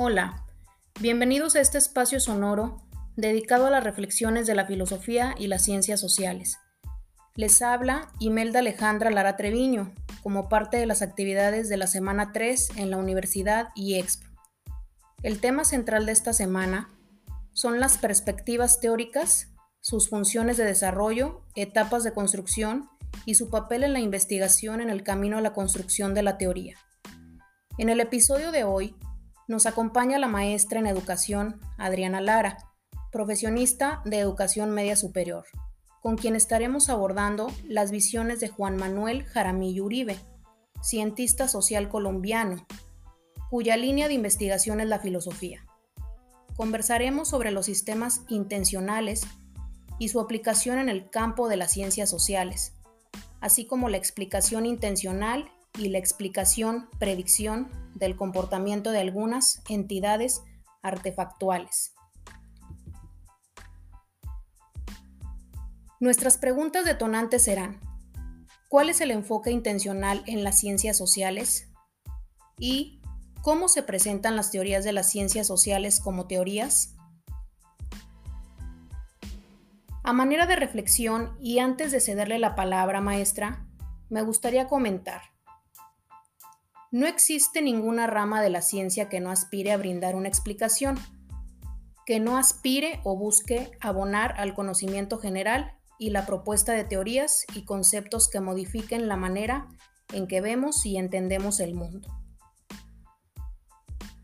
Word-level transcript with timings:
Hola, 0.00 0.44
bienvenidos 1.00 1.56
a 1.56 1.60
este 1.60 1.76
espacio 1.76 2.20
sonoro 2.20 2.86
dedicado 3.16 3.66
a 3.66 3.70
las 3.70 3.82
reflexiones 3.82 4.46
de 4.46 4.54
la 4.54 4.64
filosofía 4.64 5.34
y 5.36 5.48
las 5.48 5.64
ciencias 5.64 5.98
sociales. 5.98 6.56
Les 7.34 7.60
habla 7.62 8.12
Imelda 8.20 8.60
Alejandra 8.60 9.10
Lara 9.10 9.36
Treviño, 9.36 9.92
como 10.22 10.48
parte 10.48 10.76
de 10.76 10.86
las 10.86 11.02
actividades 11.02 11.68
de 11.68 11.78
la 11.78 11.88
semana 11.88 12.30
3 12.32 12.76
en 12.76 12.92
la 12.92 12.96
Universidad 12.96 13.70
IEXPO. 13.74 14.24
El 15.24 15.40
tema 15.40 15.64
central 15.64 16.06
de 16.06 16.12
esta 16.12 16.32
semana 16.32 16.90
son 17.52 17.80
las 17.80 17.98
perspectivas 17.98 18.78
teóricas, 18.78 19.48
sus 19.80 20.08
funciones 20.08 20.56
de 20.56 20.64
desarrollo, 20.64 21.42
etapas 21.56 22.04
de 22.04 22.12
construcción 22.12 22.88
y 23.26 23.34
su 23.34 23.50
papel 23.50 23.82
en 23.82 23.94
la 23.94 24.00
investigación 24.00 24.80
en 24.80 24.90
el 24.90 25.02
camino 25.02 25.38
a 25.38 25.40
la 25.40 25.54
construcción 25.54 26.14
de 26.14 26.22
la 26.22 26.38
teoría. 26.38 26.76
En 27.78 27.88
el 27.88 27.98
episodio 27.98 28.52
de 28.52 28.62
hoy 28.62 28.94
nos 29.48 29.64
acompaña 29.64 30.18
la 30.18 30.28
maestra 30.28 30.78
en 30.78 30.86
educación, 30.86 31.58
Adriana 31.78 32.20
Lara, 32.20 32.58
profesionista 33.10 34.02
de 34.04 34.18
educación 34.18 34.70
media 34.70 34.94
superior, 34.94 35.46
con 36.02 36.16
quien 36.16 36.36
estaremos 36.36 36.90
abordando 36.90 37.50
las 37.64 37.90
visiones 37.90 38.40
de 38.40 38.48
Juan 38.48 38.76
Manuel 38.76 39.24
Jaramillo 39.24 39.86
Uribe, 39.86 40.18
cientista 40.82 41.48
social 41.48 41.88
colombiano, 41.88 42.66
cuya 43.50 43.78
línea 43.78 44.06
de 44.06 44.14
investigación 44.14 44.80
es 44.80 44.88
la 44.88 45.00
filosofía. 45.00 45.64
Conversaremos 46.54 47.28
sobre 47.28 47.50
los 47.50 47.64
sistemas 47.64 48.22
intencionales 48.28 49.26
y 49.98 50.08
su 50.08 50.20
aplicación 50.20 50.78
en 50.78 50.90
el 50.90 51.08
campo 51.08 51.48
de 51.48 51.56
las 51.56 51.72
ciencias 51.72 52.10
sociales, 52.10 52.74
así 53.40 53.66
como 53.66 53.88
la 53.88 53.96
explicación 53.96 54.66
intencional 54.66 55.50
y 55.78 55.88
la 55.88 55.98
explicación 55.98 56.88
predicción 56.98 57.70
del 57.94 58.16
comportamiento 58.16 58.90
de 58.90 59.00
algunas 59.00 59.62
entidades 59.68 60.42
artefactuales. 60.82 61.94
Nuestras 66.00 66.38
preguntas 66.38 66.84
detonantes 66.84 67.42
serán, 67.42 67.80
¿cuál 68.68 68.88
es 68.88 69.00
el 69.00 69.10
enfoque 69.10 69.50
intencional 69.50 70.22
en 70.26 70.44
las 70.44 70.58
ciencias 70.58 70.96
sociales? 70.96 71.68
¿Y 72.56 73.00
cómo 73.42 73.68
se 73.68 73.82
presentan 73.82 74.36
las 74.36 74.50
teorías 74.50 74.84
de 74.84 74.92
las 74.92 75.10
ciencias 75.10 75.46
sociales 75.46 76.00
como 76.00 76.26
teorías? 76.26 76.94
A 80.04 80.12
manera 80.12 80.46
de 80.46 80.56
reflexión 80.56 81.36
y 81.40 81.58
antes 81.58 81.90
de 81.92 82.00
cederle 82.00 82.38
la 82.38 82.54
palabra 82.54 83.00
maestra, 83.00 83.66
me 84.08 84.22
gustaría 84.22 84.68
comentar 84.68 85.37
no 86.90 87.06
existe 87.06 87.60
ninguna 87.60 88.06
rama 88.06 88.40
de 88.40 88.48
la 88.48 88.62
ciencia 88.62 89.08
que 89.08 89.20
no 89.20 89.30
aspire 89.30 89.72
a 89.72 89.76
brindar 89.76 90.16
una 90.16 90.28
explicación, 90.28 90.98
que 92.06 92.18
no 92.18 92.38
aspire 92.38 93.00
o 93.04 93.16
busque 93.16 93.70
abonar 93.80 94.34
al 94.38 94.54
conocimiento 94.54 95.18
general 95.18 95.74
y 95.98 96.10
la 96.10 96.24
propuesta 96.24 96.72
de 96.72 96.84
teorías 96.84 97.44
y 97.54 97.64
conceptos 97.64 98.30
que 98.30 98.40
modifiquen 98.40 99.08
la 99.08 99.16
manera 99.16 99.68
en 100.14 100.26
que 100.26 100.40
vemos 100.40 100.86
y 100.86 100.96
entendemos 100.96 101.60
el 101.60 101.74
mundo. 101.74 102.08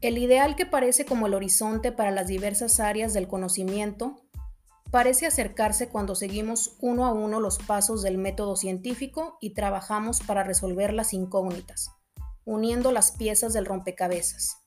El 0.01 0.17
ideal 0.17 0.57
que 0.57 0.65
parece 0.65 1.05
como 1.05 1.27
el 1.27 1.35
horizonte 1.35 1.93
para 1.93 2.11
las 2.11 2.29
diversas 2.29 2.81
áreas 2.81 3.13
del 3.13 3.29
conocimiento 3.29 4.17
parece 4.91 5.27
acercarse 5.27 5.89
cuando 5.89 6.15
seguimos 6.15 6.77
uno 6.81 7.05
a 7.05 7.13
uno 7.13 7.41
los 7.41 7.59
pasos 7.59 8.03
del 8.03 8.17
método 8.17 8.57
científico 8.57 9.37
y 9.41 9.53
trabajamos 9.53 10.21
para 10.21 10.45
resolver 10.45 10.95
las 10.95 11.13
incógnitas 11.13 11.91
uniendo 12.45 12.93
las 12.93 13.13
piezas 13.13 13.53
del 13.53 13.67
rompecabezas. 13.67 14.59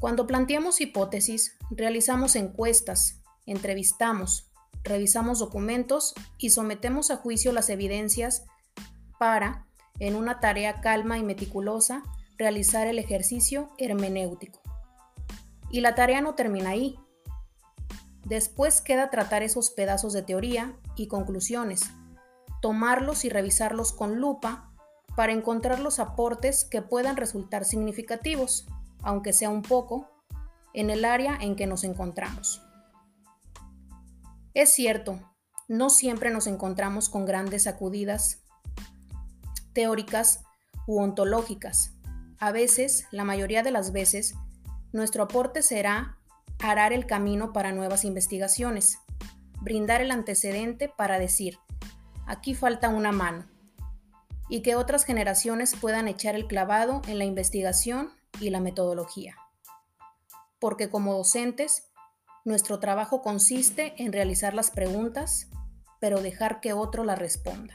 Cuando 0.00 0.26
planteamos 0.26 0.80
hipótesis, 0.80 1.56
realizamos 1.70 2.36
encuestas, 2.36 3.22
entrevistamos, 3.46 4.50
revisamos 4.84 5.38
documentos 5.38 6.14
y 6.38 6.50
sometemos 6.50 7.10
a 7.10 7.16
juicio 7.16 7.52
las 7.52 7.70
evidencias 7.70 8.44
para, 9.18 9.66
en 9.98 10.14
una 10.14 10.40
tarea 10.40 10.80
calma 10.80 11.18
y 11.18 11.22
meticulosa, 11.22 12.02
realizar 12.36 12.86
el 12.86 12.98
ejercicio 12.98 13.70
hermenéutico. 13.78 14.60
Y 15.70 15.80
la 15.80 15.94
tarea 15.94 16.20
no 16.20 16.34
termina 16.34 16.70
ahí. 16.70 16.98
Después 18.24 18.80
queda 18.80 19.10
tratar 19.10 19.42
esos 19.42 19.70
pedazos 19.70 20.12
de 20.12 20.22
teoría 20.22 20.76
y 20.94 21.08
conclusiones, 21.08 21.84
tomarlos 22.60 23.24
y 23.24 23.30
revisarlos 23.30 23.92
con 23.92 24.20
lupa 24.20 24.75
para 25.16 25.32
encontrar 25.32 25.80
los 25.80 25.98
aportes 25.98 26.64
que 26.64 26.82
puedan 26.82 27.16
resultar 27.16 27.64
significativos, 27.64 28.66
aunque 29.02 29.32
sea 29.32 29.48
un 29.48 29.62
poco, 29.62 30.10
en 30.74 30.90
el 30.90 31.06
área 31.06 31.36
en 31.40 31.56
que 31.56 31.66
nos 31.66 31.84
encontramos. 31.84 32.62
Es 34.52 34.72
cierto, 34.72 35.18
no 35.68 35.90
siempre 35.90 36.30
nos 36.30 36.46
encontramos 36.46 37.08
con 37.08 37.24
grandes 37.24 37.64
sacudidas 37.64 38.42
teóricas 39.72 40.44
u 40.86 41.00
ontológicas. 41.00 41.94
A 42.38 42.52
veces, 42.52 43.06
la 43.10 43.24
mayoría 43.24 43.62
de 43.62 43.70
las 43.70 43.92
veces, 43.92 44.34
nuestro 44.92 45.24
aporte 45.24 45.62
será 45.62 46.18
arar 46.60 46.92
el 46.92 47.06
camino 47.06 47.52
para 47.52 47.72
nuevas 47.72 48.04
investigaciones, 48.04 48.98
brindar 49.62 50.02
el 50.02 50.10
antecedente 50.10 50.88
para 50.88 51.18
decir, 51.18 51.58
aquí 52.26 52.54
falta 52.54 52.88
una 52.88 53.12
mano, 53.12 53.46
y 54.48 54.62
que 54.62 54.76
otras 54.76 55.04
generaciones 55.04 55.74
puedan 55.74 56.08
echar 56.08 56.34
el 56.34 56.46
clavado 56.46 57.02
en 57.06 57.18
la 57.18 57.24
investigación 57.24 58.12
y 58.40 58.50
la 58.50 58.60
metodología. 58.60 59.36
Porque 60.58 60.88
como 60.88 61.14
docentes, 61.14 61.90
nuestro 62.44 62.78
trabajo 62.78 63.22
consiste 63.22 63.94
en 64.02 64.12
realizar 64.12 64.54
las 64.54 64.70
preguntas, 64.70 65.48
pero 66.00 66.22
dejar 66.22 66.60
que 66.60 66.72
otro 66.72 67.04
las 67.04 67.18
responda. 67.18 67.74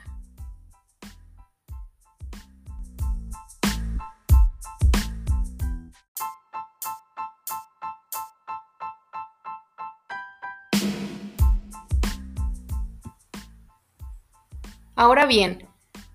Ahora 14.96 15.26
bien, 15.26 15.71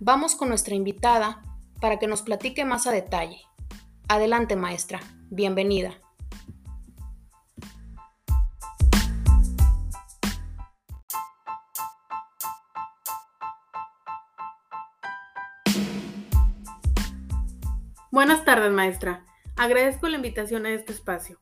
Vamos 0.09 0.37
con 0.37 0.49
nuestra 0.49 0.77
invitada 0.77 1.43
para 1.81 1.99
que 1.99 2.06
nos 2.06 2.22
platique 2.22 2.65
más 2.65 2.87
a 2.87 2.93
detalle. 2.93 3.41
Adelante, 4.06 4.55
maestra. 4.55 5.00
Bienvenida. 5.31 5.94
Buenas 18.12 18.45
tardes, 18.45 18.71
maestra. 18.71 19.27
Agradezco 19.56 20.06
la 20.06 20.15
invitación 20.15 20.66
a 20.66 20.71
este 20.71 20.93
espacio. 20.93 21.41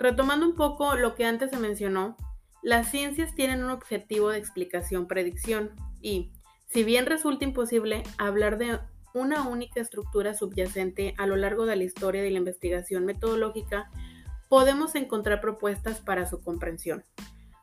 Retomando 0.00 0.46
un 0.46 0.56
poco 0.56 0.96
lo 0.96 1.14
que 1.14 1.26
antes 1.26 1.50
se 1.50 1.58
mencionó, 1.58 2.16
las 2.60 2.90
ciencias 2.90 3.36
tienen 3.36 3.62
un 3.62 3.70
objetivo 3.70 4.30
de 4.30 4.38
explicación-predicción 4.38 5.76
y, 6.02 6.32
si 6.72 6.84
bien 6.84 7.06
resulta 7.06 7.44
imposible 7.44 8.02
hablar 8.16 8.56
de 8.56 8.78
una 9.12 9.48
única 9.48 9.80
estructura 9.80 10.34
subyacente 10.34 11.14
a 11.18 11.26
lo 11.26 11.36
largo 11.36 11.66
de 11.66 11.76
la 11.76 11.84
historia 11.84 12.22
de 12.22 12.30
la 12.30 12.38
investigación 12.38 13.04
metodológica, 13.04 13.90
podemos 14.48 14.94
encontrar 14.94 15.40
propuestas 15.40 16.00
para 16.00 16.26
su 16.26 16.42
comprensión. 16.42 17.04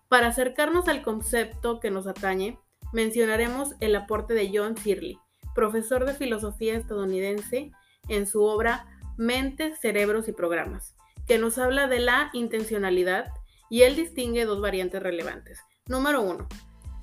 Para 0.10 0.28
acercarnos 0.28 0.88
al 0.88 1.04
concepto 1.04 1.80
que 1.80 1.90
nos 1.90 2.06
atañe, 2.06 2.60
mencionaremos 2.92 3.76
el 3.80 3.96
aporte 3.96 4.34
de 4.34 4.52
John 4.54 4.76
Searle, 4.78 5.18
profesor 5.56 6.06
de 6.06 6.14
filosofía 6.14 6.76
estadounidense, 6.76 7.72
en 8.10 8.28
su 8.28 8.44
obra 8.44 8.88
Mentes, 9.18 9.80
Cerebros 9.80 10.28
y 10.28 10.32
Programas, 10.34 10.96
que 11.28 11.38
nos 11.38 11.58
habla 11.58 11.88
de 11.88 12.00
la 12.00 12.30
intencionalidad 12.34 13.34
y 13.70 13.84
él 13.84 13.96
distingue 13.96 14.46
dos 14.46 14.62
variantes 14.62 15.02
relevantes. 15.02 15.60
Número 15.88 16.22
uno, 16.22 16.48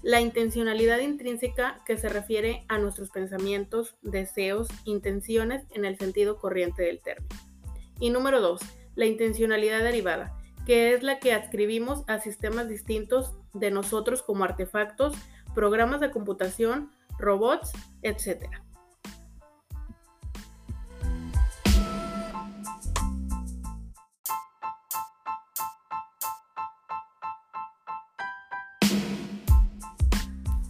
la 0.05 0.21
intencionalidad 0.21 0.99
intrínseca 0.99 1.81
que 1.87 1.97
se 1.97 2.11
refiere 2.11 2.67
a 2.69 2.77
nuestros 2.77 3.09
pensamientos, 3.09 3.97
deseos, 4.03 4.69
intenciones 4.85 5.65
en 5.71 5.87
el 5.87 5.97
sentido 5.97 6.37
corriente 6.37 6.83
del 6.83 7.01
término. 7.01 7.35
Y 8.01 8.11
número 8.11 8.43
dos, 8.43 8.61
la 8.97 9.07
intencionalidad 9.07 9.83
derivada, 9.83 10.37
que 10.67 10.93
es 10.93 11.03
la 11.03 11.21
que 11.21 11.33
adscribimos 11.33 12.05
a 12.07 12.19
sistemas 12.19 12.69
distintos 12.69 13.35
de 13.55 13.71
nosotros 13.71 14.23
como 14.23 14.45
artefactos, 14.45 15.15
programas 15.55 16.01
de 16.01 16.11
computación, 16.11 16.91
robots, 17.19 17.73
etc. 18.03 18.51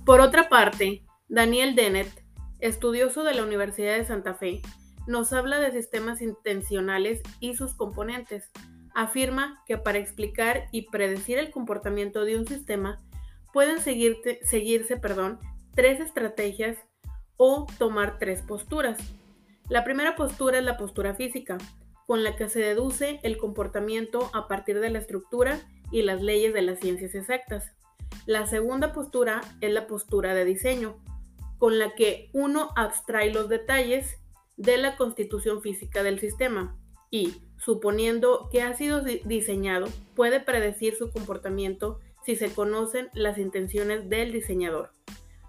Por 0.04 0.20
otra 0.20 0.50
parte, 0.50 1.02
Daniel 1.28 1.74
Dennett, 1.74 2.10
estudioso 2.60 3.24
de 3.24 3.32
la 3.32 3.42
Universidad 3.42 3.96
de 3.96 4.04
Santa 4.04 4.34
Fe, 4.34 4.60
nos 5.06 5.32
habla 5.32 5.60
de 5.60 5.72
sistemas 5.72 6.20
intencionales 6.20 7.22
y 7.40 7.54
sus 7.54 7.72
componentes. 7.72 8.50
Afirma 8.94 9.62
que 9.66 9.78
para 9.78 9.96
explicar 9.96 10.68
y 10.72 10.90
predecir 10.90 11.38
el 11.38 11.50
comportamiento 11.50 12.26
de 12.26 12.36
un 12.36 12.46
sistema 12.46 13.02
pueden 13.54 13.78
seguirse 13.80 14.96
perdón, 14.98 15.38
tres 15.74 16.00
estrategias 16.00 16.76
o 17.38 17.66
tomar 17.78 18.18
tres 18.18 18.42
posturas. 18.42 18.98
La 19.70 19.84
primera 19.84 20.16
postura 20.16 20.58
es 20.58 20.64
la 20.64 20.76
postura 20.76 21.14
física, 21.14 21.56
con 22.06 22.22
la 22.22 22.36
que 22.36 22.50
se 22.50 22.60
deduce 22.60 23.20
el 23.22 23.38
comportamiento 23.38 24.30
a 24.34 24.48
partir 24.48 24.80
de 24.80 24.90
la 24.90 24.98
estructura 24.98 25.60
y 25.90 26.02
las 26.02 26.20
leyes 26.20 26.52
de 26.52 26.60
las 26.60 26.78
ciencias 26.80 27.14
exactas. 27.14 27.72
La 28.26 28.46
segunda 28.46 28.92
postura 28.92 29.42
es 29.60 29.72
la 29.72 29.86
postura 29.86 30.34
de 30.34 30.44
diseño, 30.44 30.96
con 31.58 31.78
la 31.78 31.94
que 31.94 32.30
uno 32.32 32.70
abstrae 32.74 33.32
los 33.32 33.48
detalles 33.48 34.18
de 34.56 34.78
la 34.78 34.96
constitución 34.96 35.60
física 35.60 36.02
del 36.02 36.18
sistema 36.18 36.76
y, 37.10 37.42
suponiendo 37.58 38.48
que 38.50 38.62
ha 38.62 38.74
sido 38.74 39.02
diseñado, 39.02 39.88
puede 40.14 40.40
predecir 40.40 40.96
su 40.96 41.10
comportamiento 41.10 42.00
si 42.24 42.36
se 42.36 42.52
conocen 42.52 43.10
las 43.12 43.36
intenciones 43.36 44.08
del 44.08 44.32
diseñador. 44.32 44.90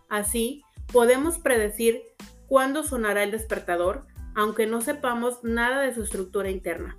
Así, 0.09 0.63
podemos 0.91 1.39
predecir 1.39 2.03
cuándo 2.47 2.83
sonará 2.83 3.23
el 3.23 3.31
despertador, 3.31 4.05
aunque 4.35 4.67
no 4.67 4.81
sepamos 4.81 5.43
nada 5.43 5.81
de 5.81 5.93
su 5.93 6.03
estructura 6.03 6.49
interna. 6.49 6.97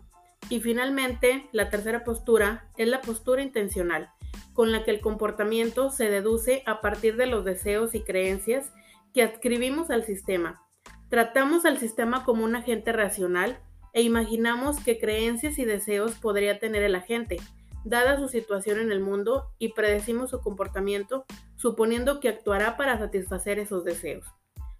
Y 0.49 0.61
finalmente, 0.61 1.49
la 1.52 1.69
tercera 1.69 2.02
postura 2.02 2.70
es 2.76 2.88
la 2.88 3.02
postura 3.02 3.43
intencional, 3.43 4.11
con 4.56 4.73
la 4.73 4.82
que 4.85 4.91
el 4.91 5.00
comportamiento 5.00 5.91
se 5.91 6.11
deduce 6.11 6.62
a 6.64 6.81
partir 6.81 7.17
de 7.17 7.26
los 7.26 7.44
deseos 7.44 7.94
y 7.94 8.00
creencias 8.00 8.73
que 9.12 9.23
adscribimos 9.23 9.91
al 9.91 10.05
sistema. 10.05 10.62
Tratamos 11.11 11.67
al 11.67 11.79
sistema 11.79 12.25
como 12.25 12.43
un 12.43 12.56
agente 12.56 12.91
racional 12.93 13.61
e 13.93 14.03
imaginamos 14.03 14.81
qué 14.81 14.99
creencias 14.99 15.58
y 15.58 15.67
deseos 15.67 16.14
podría 16.14 16.58
tener 16.58 16.82
el 16.82 16.94
agente, 16.94 17.37
dada 17.85 18.19
su 18.19 18.29
situación 18.29 18.81
en 18.81 18.91
el 18.91 19.00
mundo, 19.00 19.53
y 19.58 19.75
predecimos 19.75 20.31
su 20.31 20.41
comportamiento, 20.41 21.26
suponiendo 21.56 22.19
que 22.19 22.31
actuará 22.31 22.76
para 22.79 22.99
satisfacer 22.99 23.59
esos 23.59 23.85
deseos. 23.85 24.26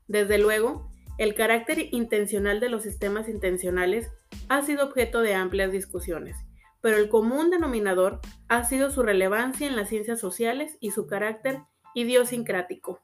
Desde 0.09 0.39
luego, 0.39 0.89
el 1.19 1.35
carácter 1.35 1.89
intencional 1.93 2.61
de 2.61 2.71
los 2.71 2.83
sistemas 2.83 3.29
intencionales 3.29 4.11
ha 4.49 4.63
sido 4.63 4.87
objeto 4.87 5.21
de 5.21 5.35
amplias 5.35 5.71
discusiones, 5.71 6.37
pero 6.81 6.97
el 6.97 7.09
común 7.09 7.51
denominador 7.51 8.21
ha 8.49 8.65
sido 8.65 8.91
su 8.91 9.03
relevancia 9.03 9.67
en 9.67 9.77
las 9.77 9.89
ciencias 9.89 10.21
sociales 10.21 10.77
y 10.81 10.91
su 10.91 11.07
carácter 11.07 11.63
idiosincrático. 11.95 13.01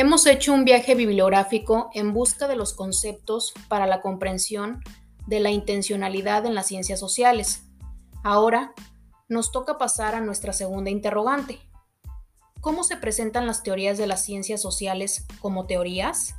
Hemos 0.00 0.26
hecho 0.26 0.52
un 0.52 0.64
viaje 0.64 0.94
bibliográfico 0.94 1.90
en 1.92 2.12
busca 2.12 2.46
de 2.46 2.54
los 2.54 2.72
conceptos 2.72 3.52
para 3.66 3.84
la 3.84 4.00
comprensión 4.00 4.80
de 5.26 5.40
la 5.40 5.50
intencionalidad 5.50 6.46
en 6.46 6.54
las 6.54 6.68
ciencias 6.68 7.00
sociales. 7.00 7.64
Ahora 8.22 8.74
nos 9.28 9.52
toca 9.52 9.78
pasar 9.78 10.14
a 10.14 10.20
nuestra 10.20 10.52
segunda 10.52 10.90
interrogante. 10.90 11.58
¿Cómo 12.60 12.82
se 12.82 12.96
presentan 12.96 13.46
las 13.46 13.62
teorías 13.62 13.98
de 13.98 14.06
las 14.06 14.24
ciencias 14.24 14.60
sociales 14.60 15.26
como 15.40 15.66
teorías? 15.66 16.34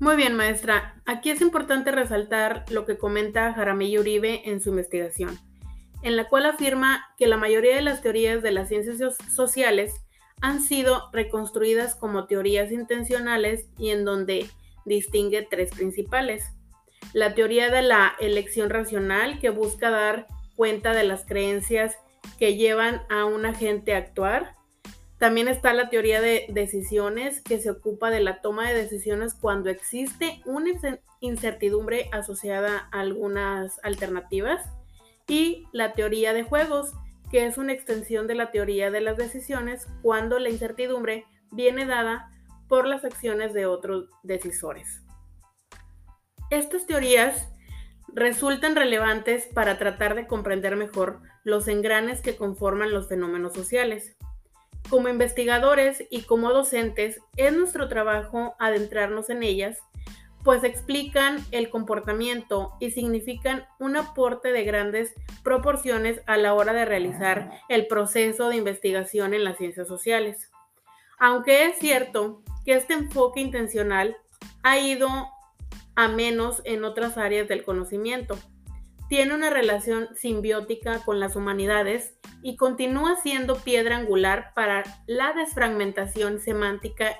Muy 0.00 0.16
bien, 0.16 0.34
maestra. 0.34 1.00
Aquí 1.06 1.30
es 1.30 1.40
importante 1.40 1.92
resaltar 1.92 2.64
lo 2.70 2.84
que 2.84 2.98
comenta 2.98 3.54
Jaramillo 3.54 4.00
Uribe 4.00 4.42
en 4.50 4.60
su 4.60 4.70
investigación, 4.70 5.38
en 6.02 6.16
la 6.16 6.28
cual 6.28 6.46
afirma 6.46 7.14
que 7.16 7.28
la 7.28 7.36
mayoría 7.36 7.76
de 7.76 7.82
las 7.82 8.02
teorías 8.02 8.42
de 8.42 8.50
las 8.50 8.68
ciencias 8.68 9.16
sociales 9.32 9.94
han 10.40 10.60
sido 10.60 11.10
reconstruidas 11.12 11.94
como 11.94 12.26
teorías 12.26 12.72
intencionales 12.72 13.66
y 13.78 13.90
en 13.90 14.04
donde 14.04 14.50
distingue 14.84 15.46
tres 15.48 15.70
principales. 15.70 16.44
La 17.12 17.34
teoría 17.34 17.70
de 17.70 17.82
la 17.82 18.14
elección 18.18 18.70
racional, 18.70 19.38
que 19.38 19.50
busca 19.50 19.90
dar 19.90 20.26
cuenta 20.56 20.92
de 20.92 21.04
las 21.04 21.24
creencias 21.24 21.96
que 22.38 22.56
llevan 22.56 23.02
a 23.10 23.24
un 23.24 23.46
agente 23.46 23.94
a 23.94 23.98
actuar. 23.98 24.54
También 25.18 25.48
está 25.48 25.72
la 25.72 25.88
teoría 25.88 26.20
de 26.20 26.46
decisiones, 26.48 27.40
que 27.40 27.60
se 27.60 27.70
ocupa 27.70 28.10
de 28.10 28.20
la 28.20 28.40
toma 28.40 28.68
de 28.68 28.74
decisiones 28.74 29.34
cuando 29.34 29.70
existe 29.70 30.42
una 30.44 30.70
incertidumbre 31.20 32.08
asociada 32.12 32.88
a 32.92 33.00
algunas 33.00 33.80
alternativas. 33.84 34.60
Y 35.26 35.66
la 35.72 35.94
teoría 35.94 36.32
de 36.32 36.42
juegos, 36.42 36.92
que 37.30 37.46
es 37.46 37.56
una 37.56 37.72
extensión 37.72 38.26
de 38.26 38.34
la 38.34 38.50
teoría 38.50 38.90
de 38.90 39.00
las 39.00 39.16
decisiones 39.16 39.86
cuando 40.02 40.38
la 40.38 40.50
incertidumbre 40.50 41.24
viene 41.50 41.86
dada 41.86 42.30
por 42.68 42.86
las 42.86 43.04
acciones 43.04 43.54
de 43.54 43.66
otros 43.66 44.10
decisores. 44.22 45.02
Estas 46.50 46.86
teorías 46.86 47.48
resultan 48.14 48.76
relevantes 48.76 49.46
para 49.52 49.76
tratar 49.76 50.14
de 50.14 50.26
comprender 50.26 50.76
mejor 50.76 51.20
los 51.42 51.68
engranes 51.68 52.20
que 52.20 52.36
conforman 52.36 52.92
los 52.92 53.08
fenómenos 53.08 53.52
sociales. 53.52 54.16
Como 54.88 55.08
investigadores 55.08 56.04
y 56.10 56.22
como 56.22 56.52
docentes, 56.52 57.20
es 57.36 57.56
nuestro 57.56 57.88
trabajo 57.88 58.54
adentrarnos 58.58 59.30
en 59.30 59.42
ellas 59.42 59.78
pues 60.44 60.62
explican 60.62 61.38
el 61.50 61.70
comportamiento 61.70 62.74
y 62.78 62.90
significan 62.90 63.66
un 63.80 63.96
aporte 63.96 64.52
de 64.52 64.62
grandes 64.62 65.14
proporciones 65.42 66.20
a 66.26 66.36
la 66.36 66.52
hora 66.52 66.74
de 66.74 66.84
realizar 66.84 67.50
el 67.70 67.86
proceso 67.86 68.50
de 68.50 68.56
investigación 68.56 69.32
en 69.32 69.42
las 69.42 69.56
ciencias 69.56 69.88
sociales. 69.88 70.50
Aunque 71.18 71.64
es 71.64 71.78
cierto 71.78 72.42
que 72.66 72.74
este 72.74 72.92
enfoque 72.92 73.40
intencional 73.40 74.18
ha 74.62 74.78
ido 74.78 75.08
a 75.96 76.08
menos 76.08 76.62
en 76.64 76.84
otras 76.84 77.18
áreas 77.18 77.48
del 77.48 77.64
conocimiento, 77.64 78.38
tiene 79.08 79.34
una 79.34 79.50
relación 79.50 80.08
simbiótica 80.16 81.00
con 81.04 81.20
las 81.20 81.36
humanidades 81.36 82.14
y 82.42 82.56
continúa 82.56 83.16
siendo 83.16 83.56
piedra 83.56 83.96
angular 83.96 84.52
para 84.54 84.82
la 85.06 85.32
desfragmentación 85.32 86.40
semántica 86.40 87.14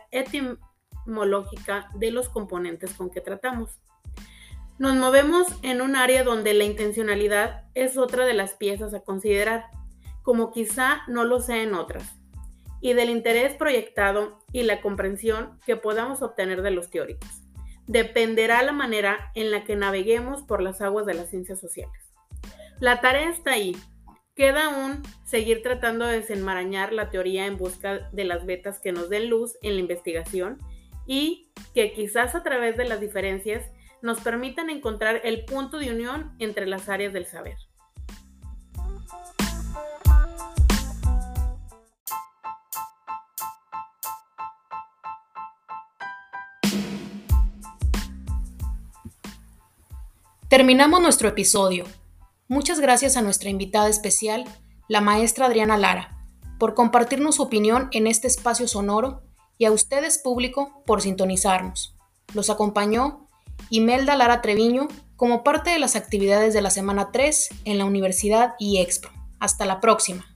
de 1.95 2.11
los 2.11 2.29
componentes 2.29 2.95
con 2.95 3.11
que 3.11 3.21
tratamos. 3.21 3.79
Nos 4.79 4.97
movemos 4.97 5.47
en 5.63 5.83
un 5.83 5.95
área 5.95 6.25
donde 6.25 6.53
la 6.55 6.65
intencionalidad 6.65 7.65
es 7.75 7.97
otra 7.97 8.27
de 8.27 8.35
las 8.35 8.55
piezas 8.55 8.93
a 8.93 9.01
considerar, 9.01 9.67
como 10.23 10.51
quizá 10.51 11.03
no 11.07 11.25
lo 11.25 11.39
sea 11.39 11.63
en 11.63 11.75
otras, 11.75 12.19
y 12.81 12.95
del 12.95 13.11
interés 13.11 13.55
proyectado 13.55 14.41
y 14.53 14.65
la 14.65 14.81
comprensión 14.81 15.61
que 15.65 15.77
podamos 15.77 16.23
obtener 16.23 16.63
de 16.63 16.73
los 16.73 16.91
teóricos. 16.91 17.44
Dependerá 17.87 18.63
la 18.63 18.73
manera 18.73 19.31
en 19.35 19.51
la 19.51 19.65
que 19.65 19.77
naveguemos 19.77 20.43
por 20.43 20.63
las 20.63 20.81
aguas 20.81 21.07
de 21.07 21.15
las 21.15 21.31
ciencias 21.31 21.61
sociales. 21.61 22.13
La 22.81 23.01
tarea 23.01 23.31
está 23.31 23.53
ahí. 23.53 23.77
Queda 24.35 24.67
aún 24.67 25.03
seguir 25.25 25.63
tratando 25.63 26.07
de 26.07 26.21
desenmarañar 26.21 26.93
la 26.93 27.11
teoría 27.11 27.47
en 27.47 27.57
busca 27.57 28.11
de 28.11 28.25
las 28.25 28.47
vetas 28.47 28.81
que 28.81 28.93
nos 28.93 29.09
den 29.09 29.31
luz 29.31 29.57
en 29.63 29.75
la 29.75 29.81
investigación 29.81 30.59
y 31.07 31.53
que 31.75 31.93
quizás 31.93 32.35
a 32.35 32.43
través 32.43 32.77
de 32.77 32.85
las 32.85 33.01
diferencias 33.01 33.65
nos 34.03 34.21
permitan 34.21 34.71
encontrar 34.71 35.21
el 35.25 35.45
punto 35.45 35.79
de 35.79 35.91
unión 35.91 36.35
entre 36.39 36.67
las 36.67 36.89
áreas 36.89 37.13
del 37.13 37.27
saber. 37.27 37.57
Terminamos 50.55 51.03
nuestro 51.03 51.29
episodio. 51.29 51.85
Muchas 52.47 52.79
gracias 52.79 53.17
a 53.17 53.23
nuestra 53.23 53.51
invitada 53.51 53.89
especial, 53.89 54.45
la 54.87 55.01
maestra 55.01 55.47
Adriana 55.47 55.77
Lara, 55.77 56.17
por 56.61 56.75
compartirnos 56.75 57.35
su 57.35 57.43
opinión 57.43 57.89
en 57.91 58.07
este 58.07 58.29
espacio 58.29 58.69
sonoro 58.69 59.25
y 59.59 59.65
a 59.65 59.73
ustedes 59.73 60.19
público 60.19 60.85
por 60.87 61.03
sintonizarnos. 61.03 61.97
Los 62.35 62.51
acompañó 62.51 63.27
Imelda 63.69 64.15
Lara 64.15 64.43
Treviño 64.43 64.87
como 65.17 65.43
parte 65.43 65.71
de 65.71 65.81
las 65.81 65.97
actividades 65.97 66.55
de 66.55 66.63
la 66.63 66.71
semana 66.71 67.11
3 67.11 67.49
en 67.65 67.79
la 67.79 67.85
Universidad 67.85 68.55
y 68.61 68.79
Expo. 68.79 69.09
Hasta 69.41 69.65
la 69.65 69.81
próxima. 69.81 70.34